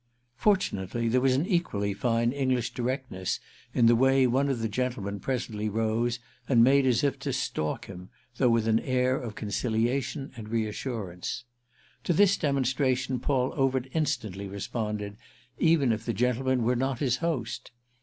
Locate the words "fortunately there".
0.35-1.21